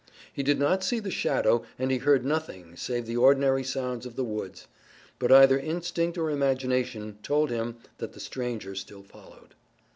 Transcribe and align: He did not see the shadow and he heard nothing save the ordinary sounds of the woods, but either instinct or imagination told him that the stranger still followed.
He 0.33 0.41
did 0.41 0.57
not 0.57 0.83
see 0.83 0.99
the 0.99 1.11
shadow 1.11 1.61
and 1.77 1.91
he 1.91 1.99
heard 1.99 2.25
nothing 2.25 2.75
save 2.75 3.05
the 3.05 3.17
ordinary 3.17 3.63
sounds 3.63 4.03
of 4.07 4.15
the 4.15 4.23
woods, 4.23 4.65
but 5.19 5.31
either 5.31 5.59
instinct 5.59 6.17
or 6.17 6.31
imagination 6.31 7.19
told 7.21 7.51
him 7.51 7.77
that 7.99 8.13
the 8.13 8.19
stranger 8.19 8.73
still 8.73 9.03
followed. 9.03 9.53